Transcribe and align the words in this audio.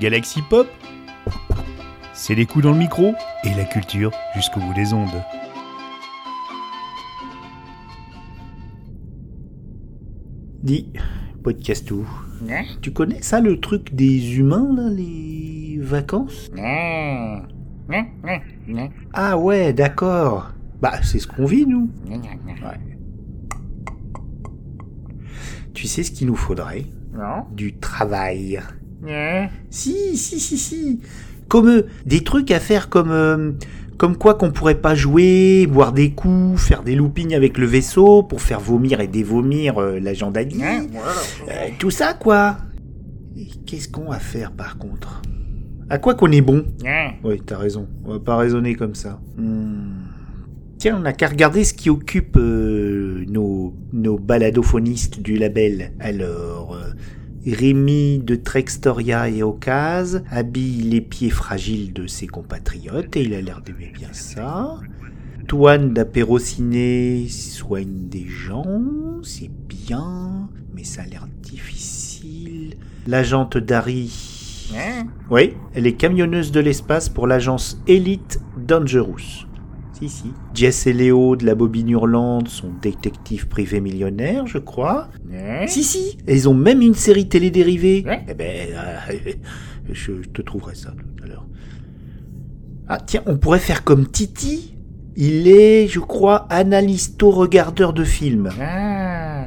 Galaxy 0.00 0.40
Pop, 0.40 0.66
c'est 2.14 2.34
les 2.34 2.46
coups 2.46 2.64
dans 2.64 2.72
le 2.72 2.78
micro 2.78 3.12
et 3.44 3.52
la 3.54 3.64
culture 3.66 4.10
jusqu'au 4.34 4.58
bout 4.58 4.72
des 4.72 4.94
ondes. 4.94 5.22
Dis, 10.62 10.90
podcastou, 11.44 12.08
Hein 12.48 12.62
tu 12.80 12.92
connais 12.92 13.20
ça 13.20 13.40
le 13.40 13.60
truc 13.60 13.94
des 13.94 14.38
humains 14.38 14.74
là, 14.74 14.88
les 14.88 15.76
vacances? 15.82 16.50
Non. 16.56 17.42
Non, 17.90 18.06
non, 18.24 18.38
non, 18.68 18.88
Ah 19.12 19.36
ouais, 19.36 19.74
d'accord. 19.74 20.52
Bah 20.80 21.02
c'est 21.02 21.18
ce 21.18 21.26
qu'on 21.26 21.44
vit 21.44 21.66
nous. 21.66 21.90
Ouais. 22.08 22.80
Tu 25.74 25.86
sais 25.86 26.02
ce 26.04 26.10
qu'il 26.10 26.28
nous 26.28 26.36
faudrait? 26.36 26.86
Non. 27.12 27.44
Du 27.52 27.76
travail. 27.76 28.60
Si, 29.70 30.16
si, 30.16 30.40
si, 30.40 30.58
si. 30.58 31.00
Comme 31.48 31.68
euh, 31.68 31.86
des 32.06 32.22
trucs 32.22 32.50
à 32.50 32.60
faire 32.60 32.88
comme 32.88 33.10
euh, 33.10 33.52
comme 33.96 34.16
quoi 34.16 34.34
qu'on 34.34 34.50
pourrait 34.50 34.80
pas 34.80 34.94
jouer, 34.94 35.66
boire 35.66 35.92
des 35.92 36.12
coups, 36.12 36.60
faire 36.60 36.82
des 36.82 36.94
loopings 36.94 37.34
avec 37.34 37.58
le 37.58 37.66
vaisseau 37.66 38.22
pour 38.22 38.40
faire 38.40 38.60
vomir 38.60 39.00
et 39.00 39.08
dévomir 39.08 39.78
euh, 39.78 39.98
voilà. 40.92 41.10
Euh, 41.48 41.68
tout 41.78 41.90
ça 41.90 42.14
quoi. 42.14 42.58
Et 43.36 43.46
qu'est-ce 43.66 43.88
qu'on 43.88 44.10
va 44.10 44.18
faire 44.18 44.52
par 44.52 44.78
contre? 44.78 45.22
À 45.88 45.98
quoi 45.98 46.14
qu'on 46.14 46.30
est 46.30 46.40
bon? 46.40 46.64
Oui, 47.24 47.42
t'as 47.44 47.58
raison. 47.58 47.88
On 48.04 48.12
va 48.12 48.20
pas 48.20 48.36
raisonner 48.36 48.74
comme 48.74 48.94
ça. 48.94 49.20
Hmm. 49.36 50.04
Tiens, 50.78 50.96
on 50.96 51.00
n'a 51.00 51.12
qu'à 51.12 51.26
regarder 51.26 51.64
ce 51.64 51.74
qui 51.74 51.90
occupe 51.90 52.36
nos, 52.36 53.74
nos 53.92 54.18
baladophonistes 54.18 55.20
du 55.20 55.36
label. 55.36 55.92
Alors, 55.98 56.78
Rémi 57.46 58.18
de 58.18 58.34
Trextoria 58.36 59.28
et 59.30 59.42
Ocase 59.42 60.22
habille 60.30 60.82
les 60.82 61.00
pieds 61.00 61.30
fragiles 61.30 61.92
de 61.92 62.06
ses 62.06 62.26
compatriotes 62.26 63.16
et 63.16 63.22
il 63.22 63.34
a 63.34 63.40
l'air 63.40 63.62
d'aimer 63.62 63.92
bien 63.94 64.12
ça. 64.12 64.78
Toine 65.46 65.94
d'Apérociné 65.94 67.26
soigne 67.28 68.08
des 68.08 68.26
gens, 68.26 68.82
c'est 69.22 69.50
bien, 69.68 70.48
mais 70.74 70.84
ça 70.84 71.02
a 71.02 71.06
l'air 71.06 71.26
difficile. 71.42 72.76
L'agente 73.06 73.56
Dari 73.56 74.12
Non. 74.72 75.08
oui, 75.30 75.54
elle 75.74 75.86
est 75.86 75.94
camionneuse 75.94 76.52
de 76.52 76.60
l'espace 76.60 77.08
pour 77.08 77.26
l'agence 77.26 77.82
Elite 77.86 78.40
Dangerous. 78.58 79.46
Si, 80.00 80.08
si. 80.08 80.32
Jess 80.54 80.86
et 80.86 80.94
Léo 80.94 81.36
de 81.36 81.44
la 81.44 81.54
bobine 81.54 81.90
hurlante 81.90 82.48
sont 82.48 82.70
détectives 82.80 83.48
privés 83.48 83.80
millionnaires, 83.82 84.46
je 84.46 84.56
crois. 84.56 85.08
Si, 85.66 85.84
si. 85.84 86.16
Et 86.26 86.34
ils 86.34 86.48
ont 86.48 86.54
même 86.54 86.80
une 86.80 86.94
série 86.94 87.28
télé 87.28 87.50
dérivée. 87.50 88.02
Ouais. 88.06 88.24
Eh 88.26 88.34
ben, 88.34 88.70
euh, 88.72 89.32
je, 89.92 90.22
je 90.22 90.28
te 90.28 90.40
trouverai 90.40 90.74
ça 90.74 90.90
tout 90.92 91.24
à 91.24 91.26
l'heure. 91.26 91.46
Ah, 92.88 92.98
tiens, 93.04 93.22
on 93.26 93.36
pourrait 93.36 93.58
faire 93.58 93.84
comme 93.84 94.06
Titi. 94.08 94.74
Il 95.16 95.48
est, 95.48 95.86
je 95.86 96.00
crois, 96.00 96.46
analysto-regardeur 96.50 97.92
de 97.92 98.04
films. 98.04 98.48
Ah. 98.58 99.44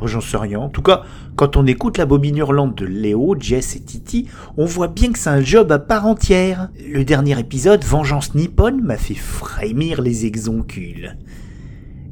Oh, 0.00 0.06
J'en 0.06 0.20
sais 0.20 0.36
rien. 0.36 0.60
En 0.60 0.68
tout 0.68 0.82
cas, 0.82 1.02
quand 1.36 1.56
on 1.56 1.66
écoute 1.66 1.98
la 1.98 2.06
bobine 2.06 2.38
hurlante 2.38 2.76
de 2.78 2.86
Léo, 2.86 3.36
Jess 3.38 3.76
et 3.76 3.80
Titi, 3.80 4.28
on 4.56 4.64
voit 4.64 4.88
bien 4.88 5.12
que 5.12 5.18
c'est 5.18 5.30
un 5.30 5.40
job 5.40 5.70
à 5.72 5.78
part 5.78 6.06
entière. 6.06 6.70
Le 6.86 7.04
dernier 7.04 7.38
épisode, 7.38 7.84
Vengeance 7.84 8.34
Nippon, 8.34 8.78
m'a 8.82 8.96
fait 8.96 9.14
frémir 9.14 10.00
les 10.00 10.26
exoncules. 10.26 11.16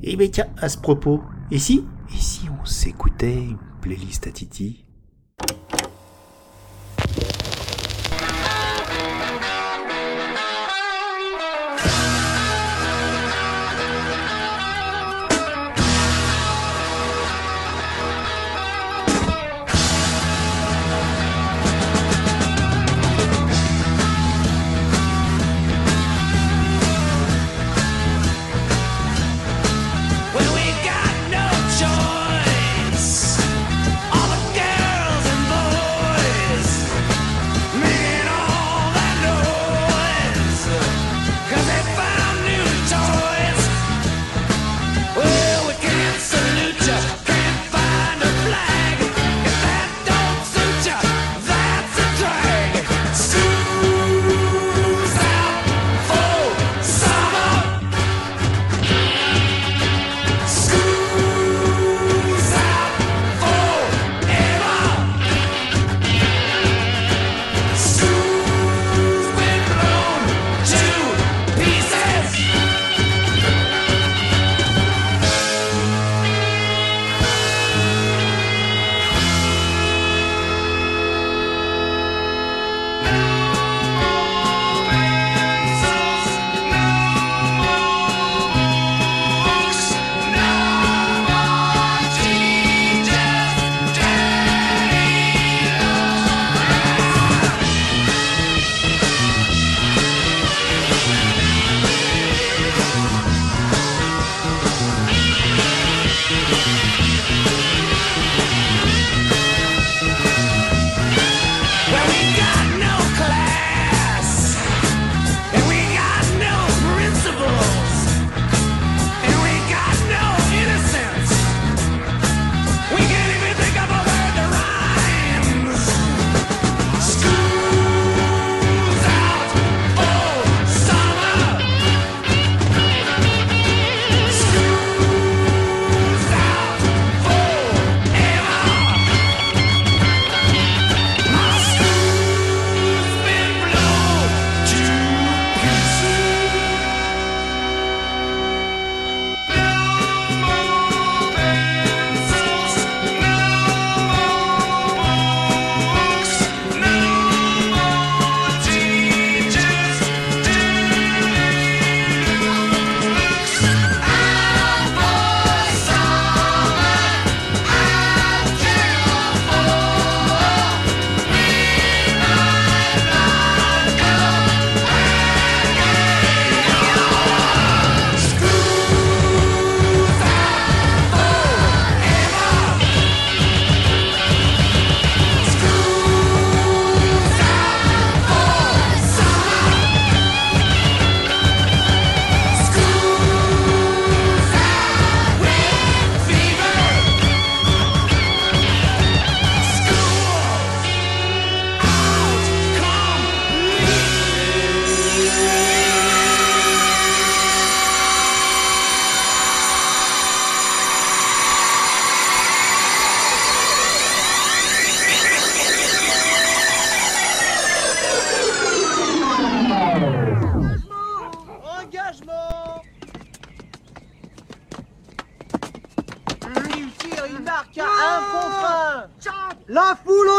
Et 0.02 0.16
ben 0.16 0.28
tiens, 0.30 0.46
à 0.58 0.68
ce 0.68 0.78
propos, 0.78 1.22
et 1.50 1.58
si 1.58 1.84
Et 2.14 2.20
si 2.20 2.46
on 2.62 2.64
s'écoutait 2.64 3.32
une 3.32 3.58
playlist 3.80 4.26
à 4.26 4.30
Titi? 4.30 4.84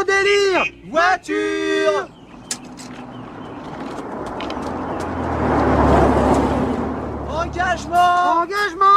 Délire. 0.03 0.65
Voiture. 0.91 2.07
Engagement. 7.29 8.43
Engagement 8.43 8.94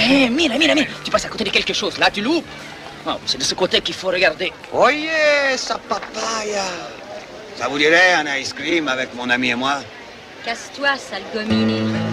Eh, 0.00 0.28
mira, 0.30 0.56
mira, 0.56 0.74
mira. 0.74 0.86
Tu 1.04 1.10
passes 1.10 1.26
à 1.26 1.28
côté 1.28 1.44
de 1.44 1.50
quelque 1.50 1.72
chose. 1.74 1.98
Là, 1.98 2.10
tu 2.10 2.22
loupes. 2.22 2.46
Oh, 3.06 3.12
c'est 3.26 3.38
de 3.38 3.44
ce 3.44 3.54
côté 3.54 3.80
qu'il 3.80 3.94
faut 3.94 4.08
regarder. 4.08 4.52
Oye, 4.72 5.08
sa 5.56 5.78
papaya. 5.78 6.64
Ça 7.56 7.68
vous 7.68 7.78
dirait 7.78 8.14
un 8.14 8.36
ice 8.36 8.52
cream 8.52 8.88
avec 8.88 9.14
mon 9.14 9.28
ami 9.28 9.50
et 9.50 9.54
moi? 9.54 9.80
Casse-toi, 10.44 10.96
salgomin. 10.96 12.09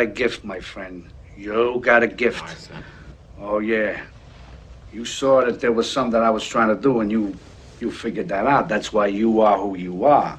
a 0.00 0.06
gift, 0.06 0.44
my 0.44 0.60
friend. 0.60 1.12
You 1.36 1.80
got 1.82 2.02
a 2.02 2.08
gift. 2.08 2.70
Oh, 3.38 3.58
yeah. 3.58 4.06
You 4.90 5.04
saw 5.04 5.44
that 5.44 5.60
there 5.60 5.72
was 5.72 5.90
something 5.90 6.20
I 6.20 6.30
was 6.30 6.46
trying 6.46 6.68
to 6.74 6.80
do, 6.80 7.00
and 7.00 7.10
you 7.10 7.38
you 7.78 7.90
figured 7.90 8.28
that 8.28 8.46
out. 8.46 8.68
That's 8.68 8.92
why 8.92 9.06
you 9.06 9.40
are 9.40 9.58
who 9.58 9.76
you 9.76 10.04
are. 10.04 10.38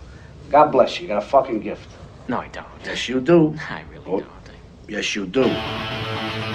God 0.49 0.71
bless 0.71 0.99
you. 0.99 1.03
You 1.03 1.07
got 1.13 1.23
a 1.23 1.25
fucking 1.25 1.61
gift. 1.61 1.97
No, 2.27 2.39
I 2.39 2.49
don't. 2.49 2.67
Yes, 2.85 3.07
you 3.09 3.21
do. 3.21 3.55
I 3.69 3.83
really 3.89 4.03
oh, 4.05 4.19
don't. 4.19 4.49
Yes, 4.87 5.15
you 5.15 5.25
do. 5.25 6.50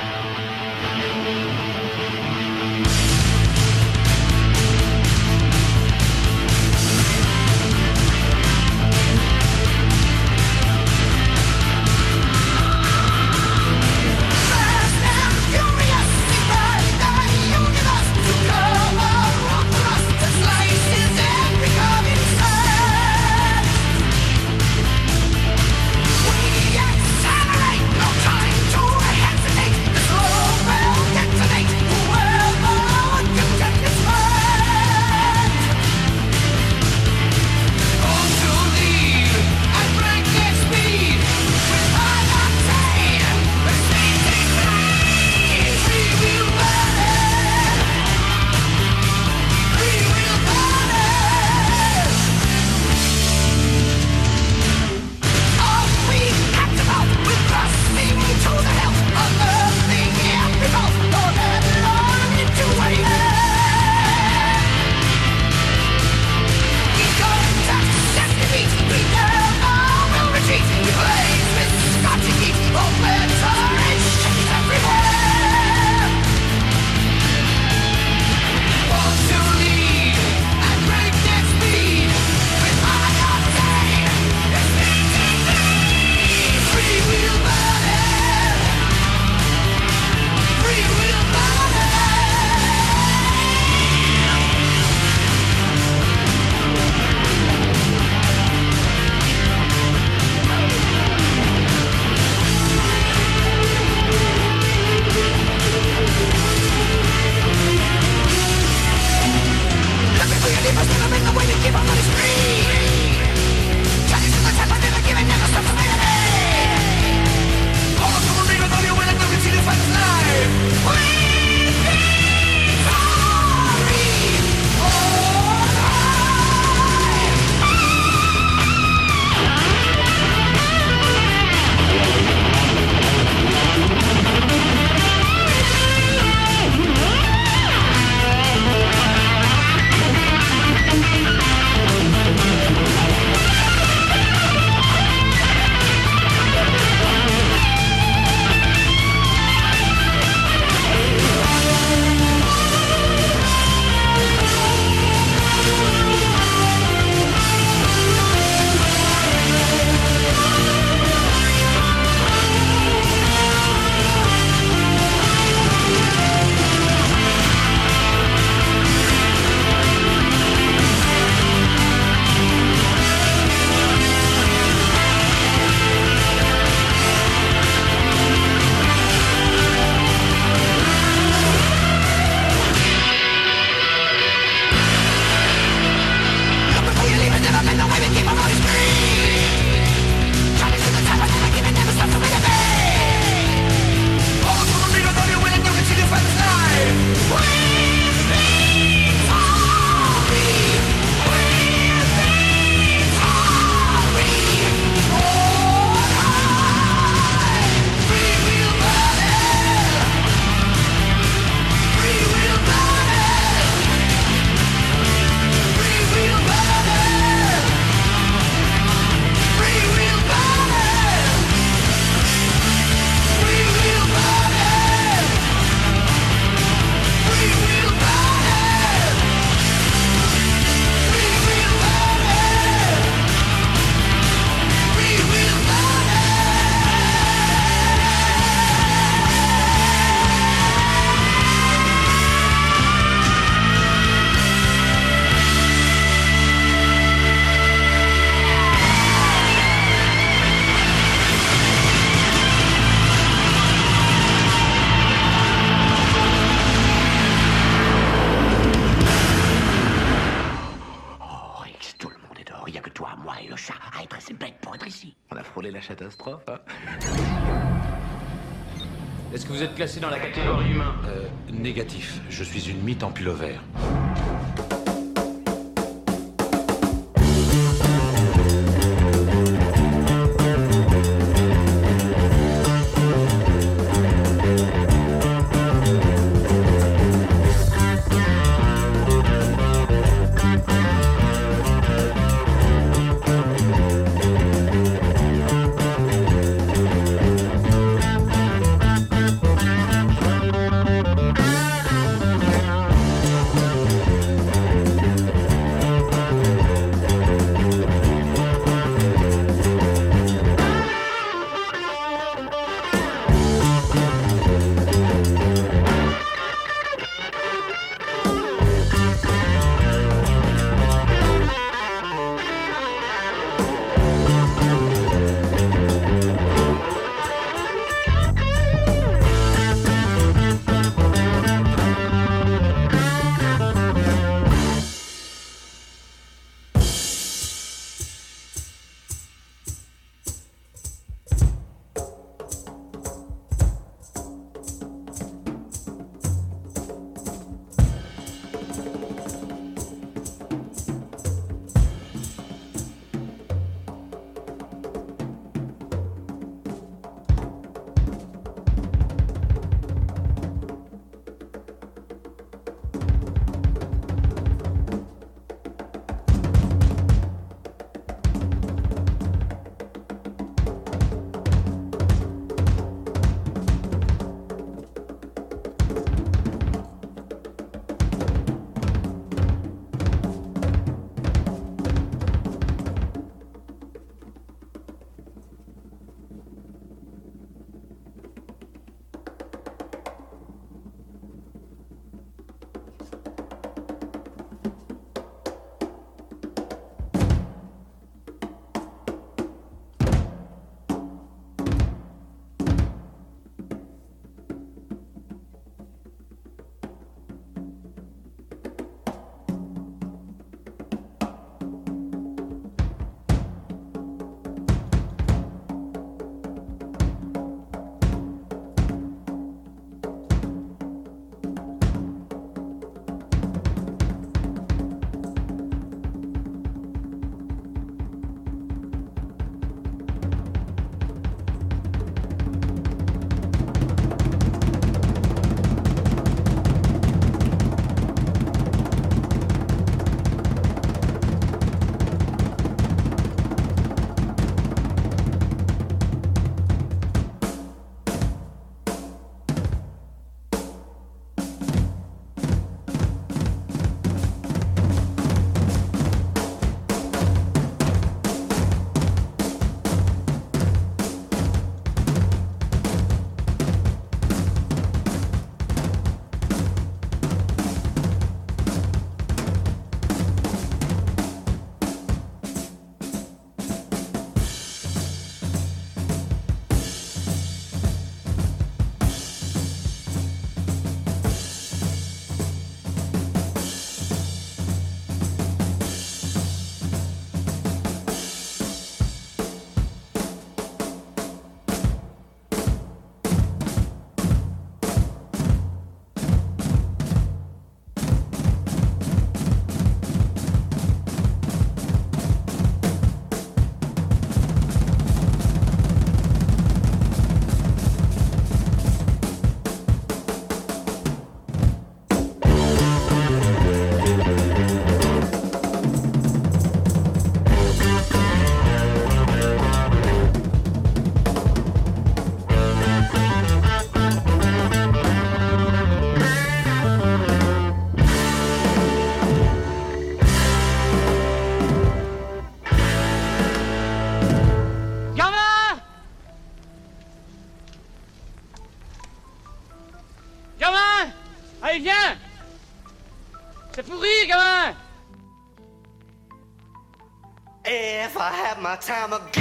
time 548.81 549.12
ago. 549.12 549.36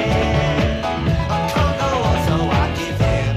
I 1.29 1.37
can't 1.53 1.75
go 1.81 1.89
on, 2.09 2.17
so 2.27 2.35
I 2.49 2.65
give 2.79 3.01
in. 3.17 3.33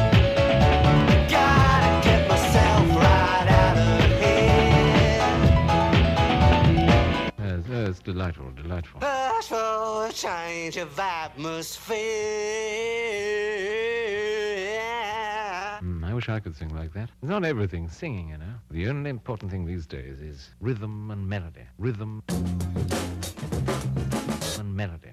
Gotta 1.28 1.90
get 2.06 2.22
myself 2.28 2.84
right 3.02 3.48
out 3.50 3.78
of 3.78 4.00
here. 4.22 5.26
Yes, 7.44 7.62
yes, 7.68 7.94
delightful, 7.98 8.50
delightful. 8.62 8.98
Rush 9.00 9.48
for 9.48 10.06
a 10.06 10.12
change 10.12 10.76
of 10.76 10.96
atmosphere. 10.98 11.98
Wish 16.28 16.36
I 16.36 16.40
could 16.40 16.56
sing 16.56 16.76
like 16.76 16.92
that. 16.92 17.08
It's 17.22 17.30
not 17.30 17.42
everything 17.42 17.88
singing, 17.88 18.28
you 18.28 18.36
know. 18.36 18.52
The 18.70 18.86
only 18.88 19.08
important 19.08 19.50
thing 19.50 19.64
these 19.64 19.86
days 19.86 20.20
is 20.20 20.50
rhythm 20.60 21.10
and 21.10 21.26
melody. 21.26 21.62
Rhythm 21.78 22.22
and 24.58 24.76
melody. 24.76 25.08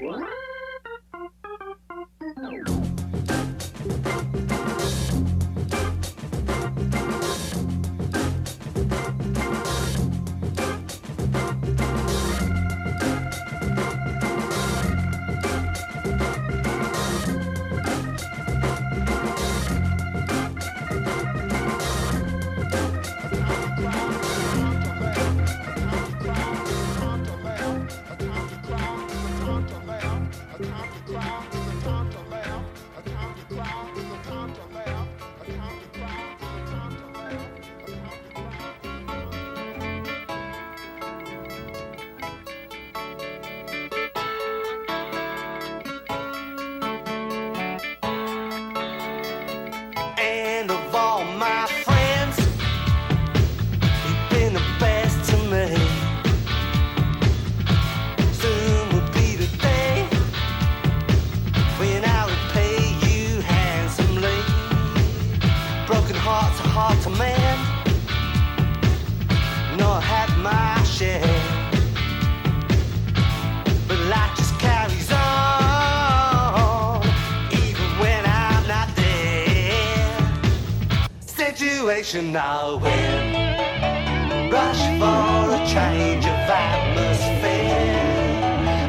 Situation 81.58 82.36
I 82.36 82.74
win. 82.74 84.52
Rush 84.52 84.84
for 85.00 85.54
a 85.56 85.66
change 85.66 86.26
of 86.26 86.50
atmosphere. 86.52 87.96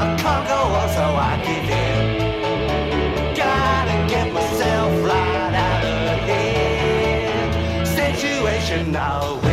I 0.01 0.17
can't 0.19 0.49
go 0.49 0.61
on, 0.81 0.89
so 0.89 1.05
I 1.15 1.37
give 1.47 1.71
in. 1.71 3.35
Gotta 3.37 4.09
get 4.13 4.33
myself 4.33 4.91
right 5.05 5.55
out 5.55 5.85
of 5.85 6.19
here. 6.29 7.87
Situation 7.87 8.97
I 8.97 9.33
win. 9.35 9.46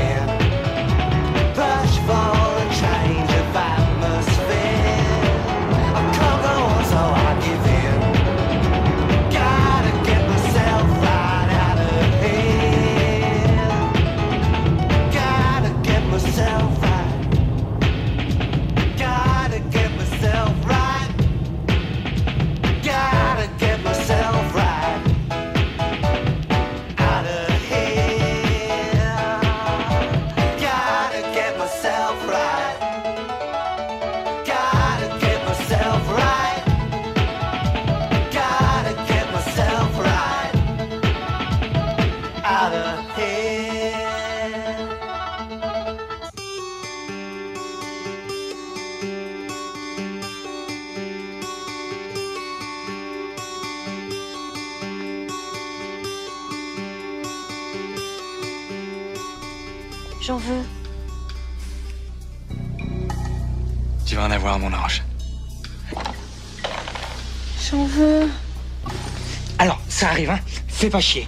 Ça 70.04 70.10
arrive, 70.10 70.32
hein 70.32 70.40
Fais 70.68 70.90
pas 70.90 71.00
chier. 71.00 71.26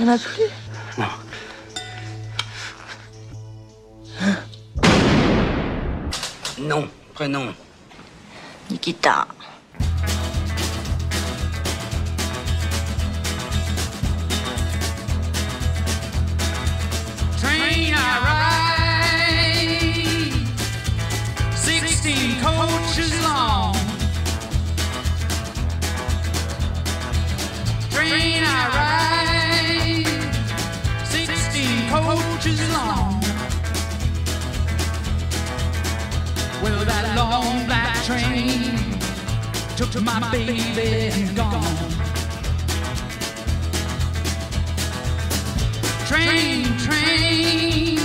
Y'en 0.00 0.08
a 0.08 0.16
plus? 0.16 0.50
Non. 0.96 1.06
Non, 6.58 6.88
prénom. 7.12 7.52
Nikita. 8.70 9.26
That 36.86 37.16
long 37.16 37.66
black 37.66 37.92
train 38.04 38.96
took 39.76 39.90
to 39.90 40.00
my 40.00 40.20
baby 40.30 41.10
and 41.12 41.36
gone. 41.36 41.62
Train, 46.06 46.64
train, 46.78 47.98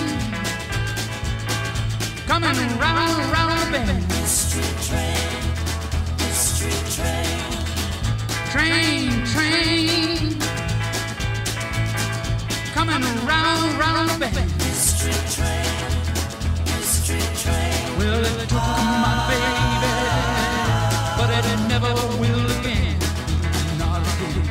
coming 2.26 2.78
round, 2.80 3.32
round 3.32 3.58
the 3.60 3.68
bend. 3.72 4.04
Train, 8.52 9.26
train, 9.34 10.40
coming 12.74 13.26
round, 13.26 13.78
round 13.80 14.10
the 14.10 14.18
bend. 14.20 14.52
Well, 15.38 15.71
took 18.48 18.60
my 18.60 19.28
baby, 19.30 19.92
but 21.18 21.30
it 21.30 21.46
never 21.68 21.94
will 22.20 22.46
again. 22.60 22.98
Not 23.78 24.02
again. 24.02 24.46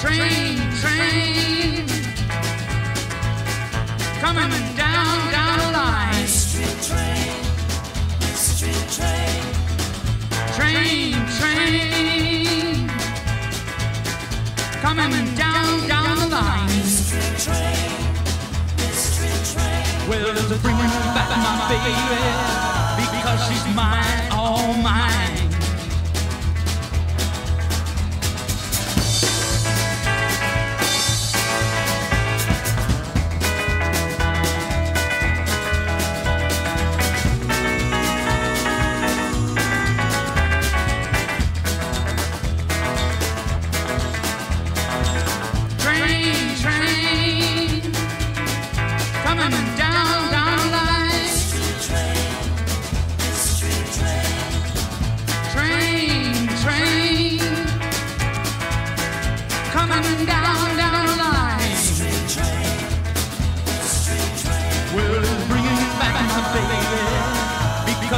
Train, 0.00 0.56
train, 0.80 1.86
coming 4.20 4.52
down, 4.76 5.16
down 5.32 5.58
the 5.58 5.70
line. 5.78 6.26
Train, 6.88 7.24
train, 8.96 9.42
train, 10.56 11.14
train, 11.38 12.88
coming 14.82 15.34
down, 15.34 15.88
down 15.88 16.16
the 16.18 16.26
line. 16.28 17.89
Well, 20.10 20.34
bringing 20.58 20.90
back 21.14 21.30
my 21.38 21.68
baby 21.70 21.94
because 23.16 23.46
she's 23.46 23.64
mine, 23.76 24.32
all 24.32 24.74
mine. 24.82 25.39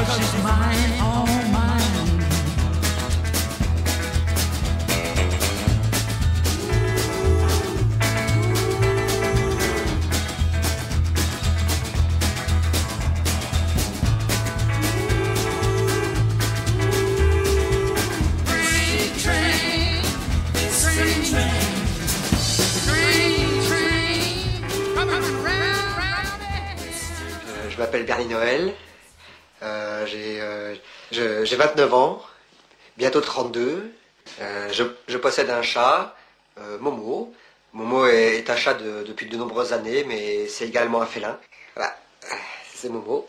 cause 0.05 0.19
she's 0.19 0.43
mine. 0.43 1.02
J'ai 31.53 31.59
29 31.59 31.93
ans, 31.93 32.23
bientôt 32.97 33.21
32. 33.21 33.93
Euh, 34.41 34.69
je, 34.73 34.85
je 35.07 35.19
possède 35.19 35.51
un 35.51 35.61
chat, 35.61 36.17
euh, 36.59 36.79
Momo. 36.79 37.35
Momo 37.75 38.07
est, 38.07 38.49
un 38.49 38.57
chat 38.57 38.73
de- 38.73 39.03
depuis 39.07 39.27
de 39.27 39.37
nombreuses 39.37 39.75
années, 39.75 40.03
mais 40.05 40.49
c'est 40.49 40.67
également 40.67 41.03
un 41.03 41.07
félin. 41.07 41.39
Voilà, 41.77 41.95
Euh, 42.25 42.35
c'est 42.75 42.89
Momo. 42.89 43.29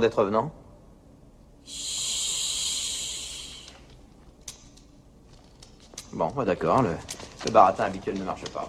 d'être 0.00 0.24
venant 0.24 0.52
Bon, 6.12 6.28
bah, 6.28 6.44
d'accord, 6.44 6.82
le 6.82 7.50
baratin 7.50 7.84
habituel 7.84 8.18
ne 8.18 8.24
marche 8.24 8.44
pas. 8.44 8.68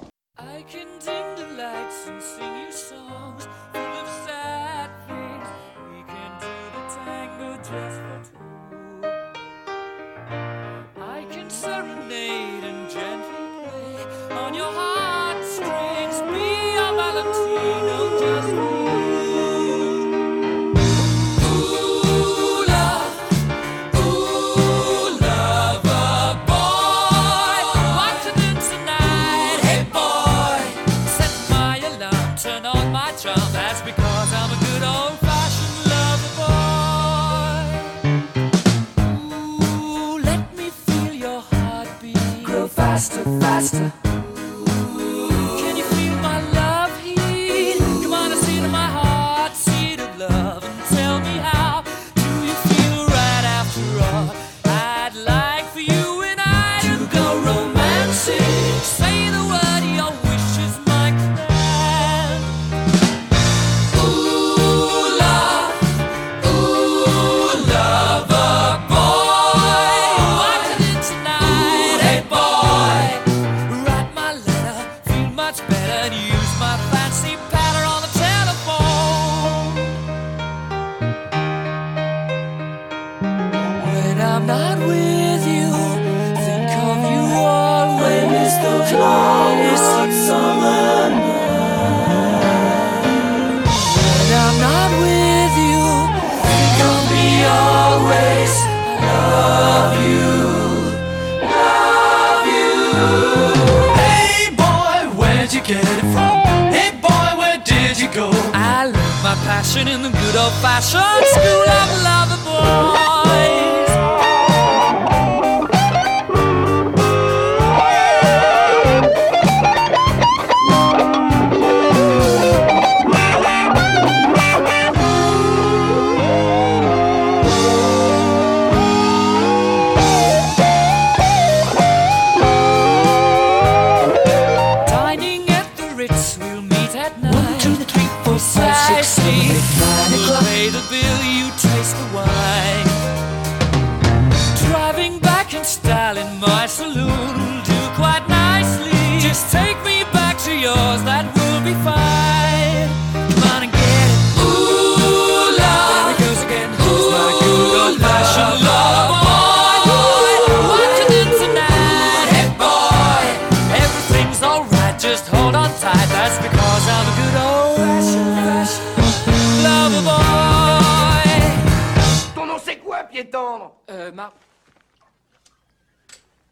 passion 109.45 109.87
in 109.87 110.01
the 110.01 110.09
good 110.09 110.35
old 110.35 110.53
fashioned 110.53 111.27
school 111.27 111.69
of 111.69 112.03
love, 112.03 112.29
lovable. 112.29 113.14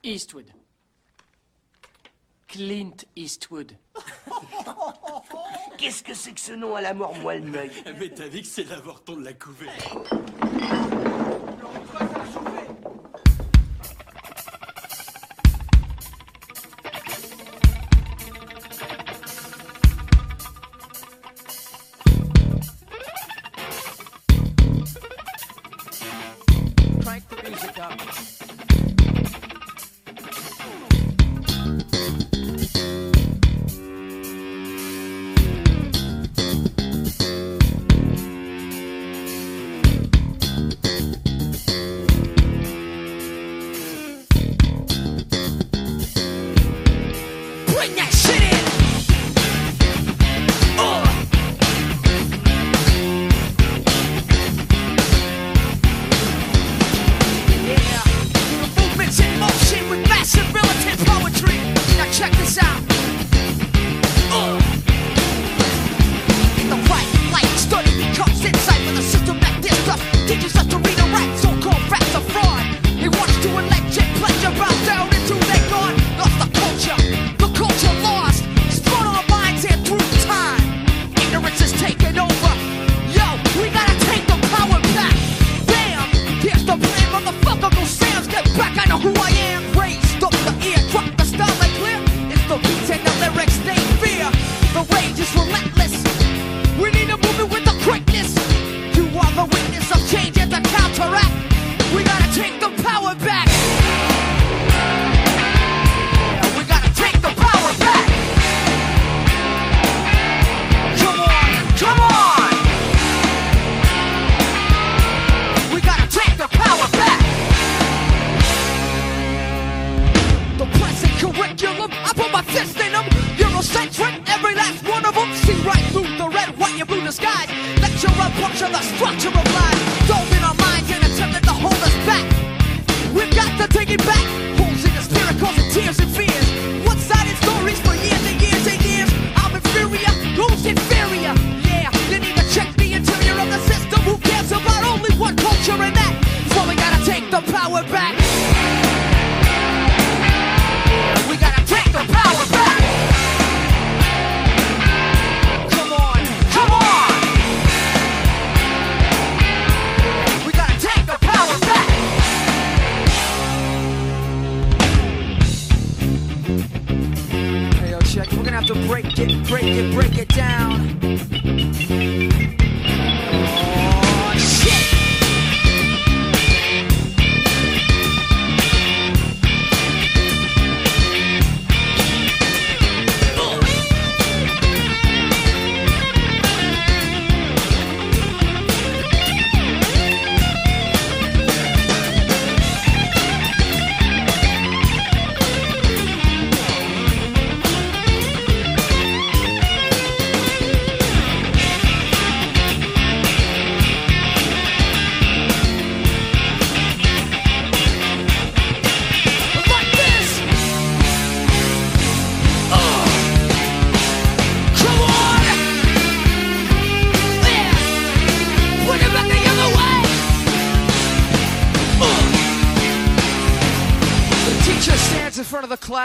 Eastwood. 0.03 0.51
Clint 2.49 3.05
Eastwood. 3.15 3.77
Qu'est-ce 5.77 6.03
que 6.03 6.13
c'est 6.13 6.33
que 6.33 6.41
ce 6.41 6.51
nom 6.51 6.75
à 6.75 6.81
la 6.81 6.93
mort 6.93 7.15
moelle-neuil? 7.15 7.71
Mais 7.97 8.09
t'as 8.09 8.27
vu 8.27 8.41
que 8.41 8.47
c'est 8.47 8.65
l'avorton 8.65 9.15
de 9.15 9.23
la 9.23 9.33
couvée. 9.33 9.69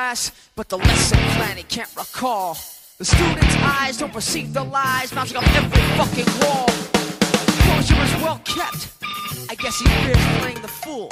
Class, 0.09 0.33
but 0.57 0.69
the 0.71 0.79
lesson 0.79 1.19
plan 1.37 1.57
he 1.57 1.63
can't 1.65 1.95
recall. 1.95 2.57
The 2.97 3.05
students' 3.05 3.57
eyes 3.79 3.99
don't 3.99 4.13
perceive 4.13 4.55
the 4.55 4.65
lies 4.65 5.13
mounting 5.15 5.37
up 5.37 5.47
every 5.55 5.85
fucking 5.99 6.31
wall. 6.41 6.69
Closure 7.65 8.03
is 8.07 8.15
well 8.25 8.41
kept. 8.45 8.89
I 9.51 9.55
guess 9.55 9.79
he 9.81 9.87
fears 10.03 10.25
playing 10.41 10.63
the 10.63 10.73
fool. 10.83 11.11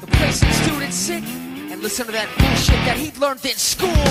The 0.00 0.06
place 0.18 0.40
that 0.40 0.54
students 0.62 0.96
sit 0.96 1.24
and 1.70 1.82
listen 1.82 2.06
to 2.06 2.12
that 2.12 2.28
bullshit 2.38 2.80
that 2.86 2.96
he 2.96 3.10
learned 3.18 3.44
in 3.44 3.56
school. 3.56 4.04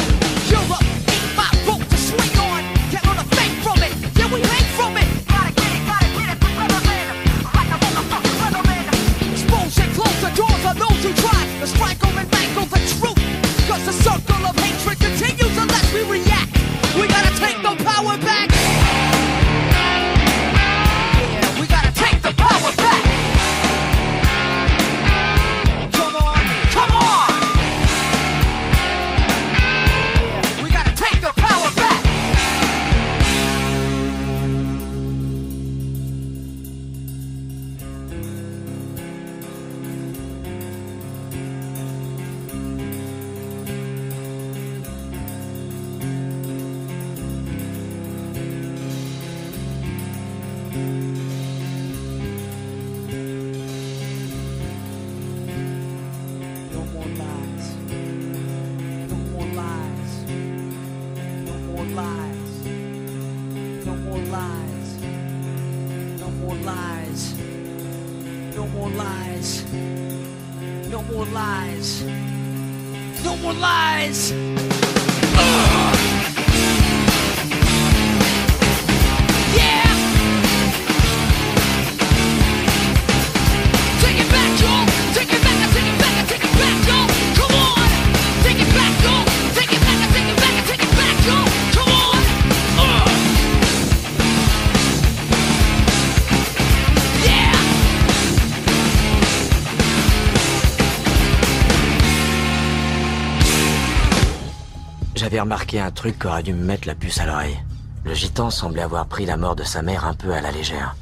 Europe 0.51 0.83
ain't 1.13 1.35
my 1.39 1.51
boat 1.65 1.83
to 1.89 1.97
swing 1.97 2.35
on. 2.51 2.61
Can't 2.91 3.05
learn 3.07 3.19
a 3.25 3.27
thing 3.37 3.51
from 3.65 3.77
it. 3.87 3.93
Yeah, 4.17 4.27
we 4.33 4.41
hang 4.41 4.67
from 4.75 4.97
it. 4.97 5.02
Cause 13.73 13.85
the 13.87 14.03
circle 14.03 14.45
of 14.45 14.55
hatred 14.59 14.99
continues 14.99 15.57
unless 15.57 15.93
we 15.95 16.03
react. 16.03 16.53
We 16.95 17.07
gotta 17.07 17.35
take 17.39 17.57
the 17.63 17.73
power 17.83 18.15
back. 18.19 18.32
J'avais 105.33 105.41
remarqué 105.41 105.79
un 105.79 105.89
truc 105.89 106.19
qui 106.19 106.27
aurait 106.27 106.43
dû 106.43 106.53
me 106.53 106.63
mettre 106.63 106.87
la 106.87 106.93
puce 106.93 107.17
à 107.17 107.25
l'oreille. 107.25 107.57
Le 108.05 108.13
gitan 108.13 108.51
semblait 108.51 108.83
avoir 108.83 109.07
pris 109.07 109.25
la 109.25 109.35
mort 109.35 109.55
de 109.55 109.63
sa 109.63 109.81
mère 109.81 110.05
un 110.05 110.13
peu 110.13 110.31
à 110.31 110.41
la 110.41 110.51
légère. 110.51 110.95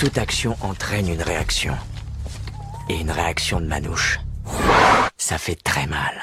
Toute 0.00 0.18
action 0.18 0.56
entraîne 0.60 1.08
une 1.08 1.22
réaction. 1.22 1.76
Et 2.88 2.96
une 2.96 3.12
réaction 3.12 3.60
de 3.60 3.66
manouche. 3.66 4.18
Ça 5.16 5.38
fait 5.38 5.62
très 5.62 5.86
mal. 5.86 6.20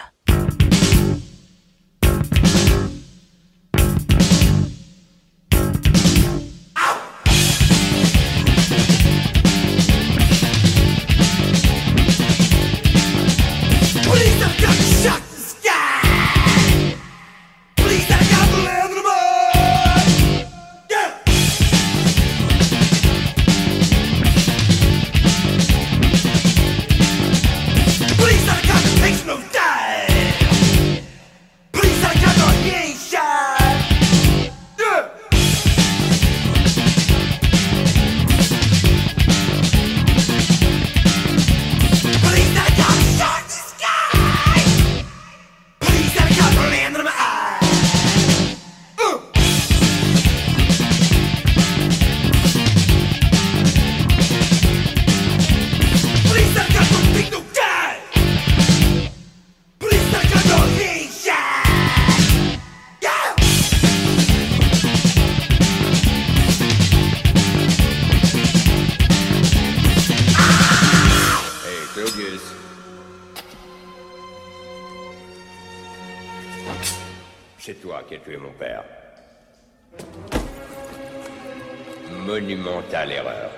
C'est 77.57 77.81
toi 77.81 78.03
qui 78.07 78.15
as 78.15 78.19
tué 78.19 78.37
mon 78.37 78.51
père. 78.51 78.83
Monumentale 82.25 83.11
erreur. 83.11 83.51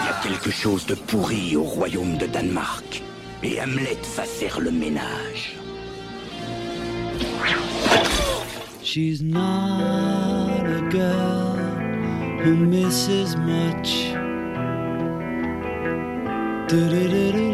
Il 0.00 0.06
y 0.06 0.08
a 0.08 0.20
quelque 0.22 0.50
chose 0.50 0.86
de 0.86 0.94
pourri 0.94 1.56
au 1.56 1.64
royaume 1.64 2.16
de 2.16 2.26
Danemark. 2.26 3.02
Et 3.42 3.60
Hamlet 3.60 3.98
va 4.16 4.24
faire 4.24 4.60
le 4.60 4.70
ménage. 4.70 5.56
She's 8.82 9.22
not 9.22 10.66
a 10.66 10.80
girl 10.90 11.56
who 12.42 12.54
misses 12.54 13.36
much. 13.36 14.14
Du-du-du-du-du-du. 16.68 17.49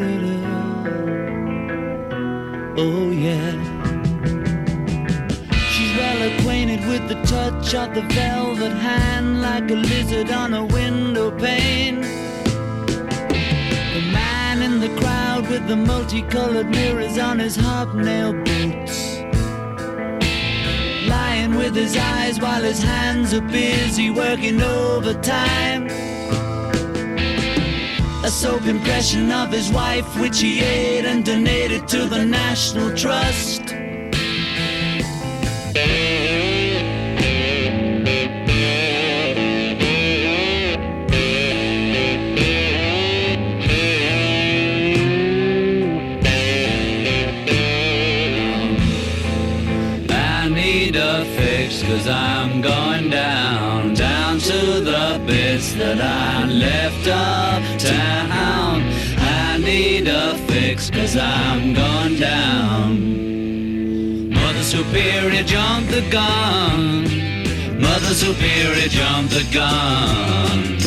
Oh, 2.79 3.11
yeah. 3.11 3.53
She's 5.71 5.97
well 5.97 6.31
acquainted 6.31 6.87
with 6.87 7.09
the 7.09 7.15
touch 7.25 7.75
of 7.75 7.95
the 7.95 8.03
velvet 8.03 8.73
hand, 8.73 9.41
like 9.41 9.71
a 9.71 9.77
lizard 9.77 10.31
on 10.31 10.53
a 10.53 10.67
window 10.67 11.31
pane. 11.31 12.03
The 12.03 14.03
man 14.13 14.61
in 14.61 14.81
the 14.81 14.95
crowd 15.01 15.49
with 15.49 15.67
the 15.67 15.77
multicolored 15.77 16.69
mirrors 16.69 17.17
on 17.17 17.39
his 17.39 17.57
hobnail 17.57 18.35
boots. 18.45 19.21
Lying 21.09 21.55
with 21.55 21.75
his 21.75 21.97
eyes 21.97 22.39
while 22.39 22.63
his 22.63 22.83
hands 22.83 23.33
are 23.33 23.41
busy 23.41 24.11
working 24.11 24.61
overtime. 24.61 25.89
A 28.27 28.29
soap 28.29 28.67
impression 28.67 29.31
of 29.31 29.53
his 29.53 29.71
wife, 29.71 30.05
which 30.19 30.41
he 30.41 30.61
ate 30.61 31.05
and 31.05 31.25
donated 31.25 31.87
to 31.87 32.07
the 32.07 32.25
National 32.25 32.91
Trust. 32.97 33.63
I 50.11 50.49
need 50.49 50.97
a 50.97 51.25
fix 51.37 51.81
cause 51.85 52.09
I'm 52.09 52.61
going 52.61 53.09
down, 53.09 53.95
down 53.95 54.41
to 54.41 54.81
the 54.81 55.23
bits 55.25 55.75
that 55.75 56.01
I 56.01 56.47
left 56.47 57.07
uptown. 57.07 57.66
Cause 60.75 61.17
I'm 61.17 61.75
gone 61.75 62.17
down. 62.17 62.99
Mother 64.31 64.63
Superior 64.65 65.45
jumped 65.45 65.93
the 65.93 66.03
gun. 66.11 67.05
Mother 67.81 68.15
Superior 68.15 68.89
jumped 68.89 69.33
the 69.33 69.47
gun. 69.53 70.79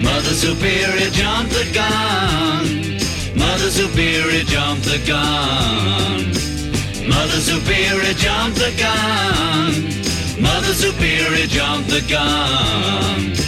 Mother 0.00 0.34
Superior 0.34 1.10
jumped 1.10 1.52
the 1.52 1.68
gun. 1.74 2.98
Mother 3.36 3.70
Superior 3.70 4.44
jumped 4.44 4.84
the 4.84 5.02
gun. 5.04 6.30
Mother 7.08 7.40
Superior 7.40 8.14
jumped 8.14 8.58
the 8.58 8.72
gun. 8.78 10.40
Mother 10.40 10.72
Superior 10.72 11.46
jumped 11.48 11.90
the 11.90 12.02
gun. 12.08 13.39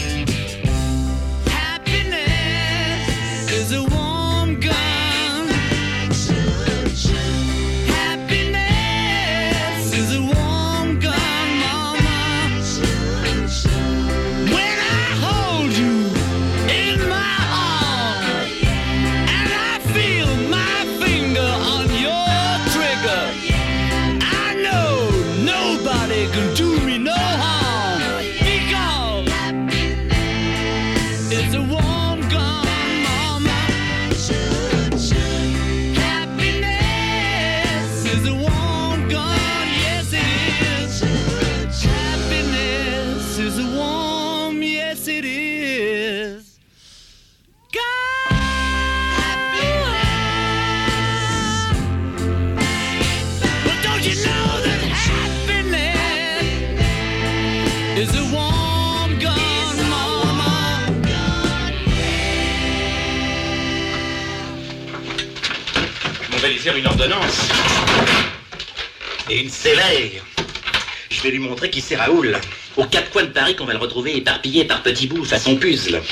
Raoul. 71.96 72.38
Aux 72.76 72.84
quatre 72.84 73.10
coins 73.10 73.24
de 73.24 73.28
Paris 73.28 73.56
qu'on 73.56 73.64
va 73.64 73.72
le 73.72 73.78
retrouver 73.78 74.16
éparpillé 74.16 74.64
par 74.64 74.82
petits 74.82 75.06
bouts 75.06 75.24
façon 75.24 75.56
puzzle. 75.56 76.02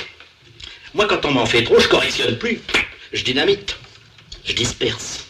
Moi, 0.94 1.06
quand 1.06 1.24
on 1.24 1.30
m'en 1.30 1.46
fait 1.46 1.62
trop, 1.62 1.78
je 1.78 1.88
correctionne 1.88 2.36
plus. 2.36 2.60
Je 3.12 3.22
dynamite. 3.22 3.76
Je 4.44 4.52
disperse. 4.52 5.26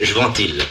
Je 0.00 0.12
ventile. 0.12 0.62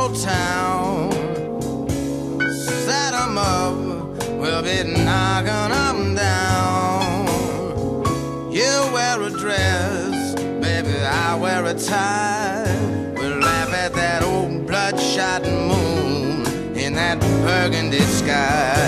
Old 0.00 0.18
town. 0.18 1.12
Set 2.84 3.12
'em 3.12 3.36
up, 3.36 3.76
we'll 4.40 4.62
be 4.62 4.78
knocking 5.04 5.72
'em 5.84 6.14
down. 6.14 7.26
You 8.58 8.72
wear 8.94 9.16
a 9.28 9.30
dress, 9.42 10.34
baby, 10.64 10.94
I 11.26 11.34
wear 11.42 11.62
a 11.66 11.74
tie. 11.74 12.76
We'll 13.18 13.38
laugh 13.48 13.72
at 13.84 13.92
that 14.02 14.22
old 14.22 14.66
bloodshot 14.66 15.42
moon 15.68 16.46
in 16.84 16.94
that 16.94 17.18
burgundy 17.44 18.04
sky. 18.20 18.79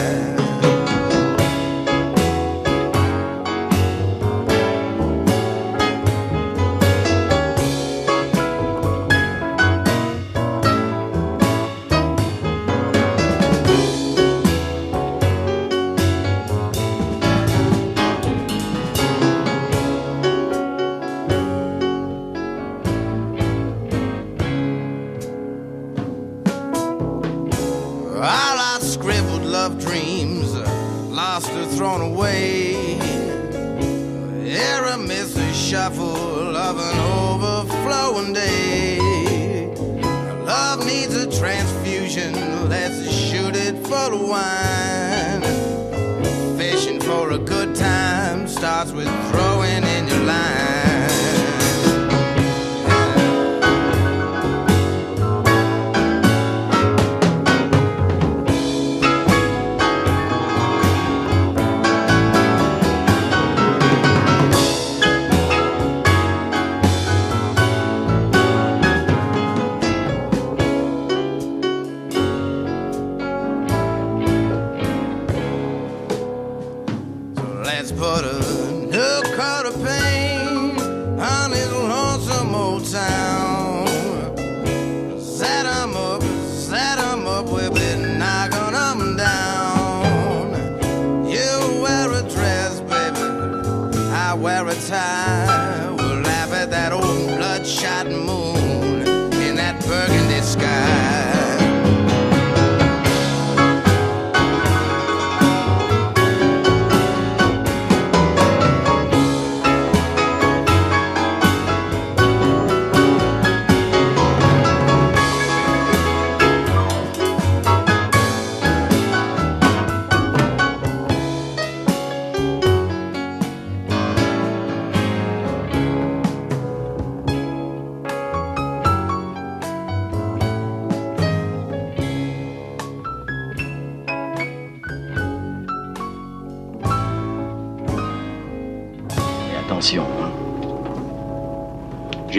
Wine. 44.32 45.42
Fishing 46.56 47.00
for 47.00 47.32
a 47.32 47.38
good 47.38 47.74
time 47.74 48.48
starts 48.48 48.90
with 48.92 49.10
throwing 49.28 49.51
wear 94.42 94.66
a 94.66 94.74
tie. 94.74 95.88
We'll 95.96 96.20
laugh 96.20 96.52
at 96.52 96.70
that 96.70 96.92
old 96.92 97.38
bloodshot 97.38 98.10
moon. 98.10 98.41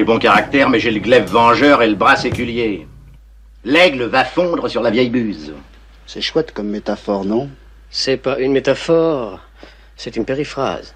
J'ai 0.03 0.07
bon 0.07 0.19
caractère, 0.19 0.69
mais 0.69 0.81
j'ai 0.81 0.91
le 0.91 0.99
glaive 0.99 1.29
vengeur 1.29 1.81
et 1.81 1.87
le 1.87 1.95
bras 1.95 2.17
séculier. 2.17 2.85
L'aigle 3.63 4.03
va 4.03 4.25
fondre 4.25 4.67
sur 4.67 4.81
la 4.81 4.89
vieille 4.89 5.09
buse. 5.09 5.53
C'est 6.05 6.19
chouette 6.19 6.51
comme 6.51 6.67
métaphore, 6.67 7.23
non? 7.23 7.49
C'est 7.89 8.17
pas 8.17 8.37
une 8.37 8.51
métaphore, 8.51 9.39
c'est 9.95 10.17
une 10.17 10.25
périphrase. 10.25 10.93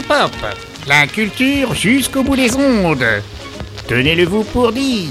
Pop, 0.00 0.32
la 0.86 1.06
culture 1.06 1.74
jusqu'au 1.74 2.22
bout 2.22 2.34
des 2.34 2.56
ondes. 2.56 3.04
Tenez-le-vous 3.86 4.44
pour 4.44 4.72
dit. 4.72 5.10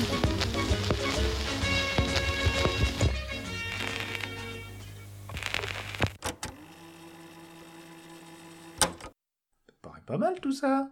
Paraît 9.83 10.01
pas 10.07 10.17
mal 10.17 10.39
tout 10.41 10.51
ça. 10.51 10.89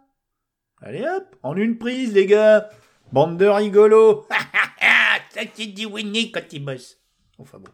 Allez 0.84 1.04
hop, 1.04 1.36
en 1.42 1.56
une 1.56 1.80
prise 1.80 2.14
les 2.14 2.28
gars. 2.28 2.70
Bande 3.12 3.38
de 3.38 3.48
rigolos. 3.48 4.28
ça 5.32 5.42
c'est 5.52 5.66
du 5.66 5.88
Winnie 5.88 6.32
quand 6.32 6.54
il 6.54 6.64
bosse. 6.64 7.00
Enfin 7.40 7.58
bon. 7.58 7.72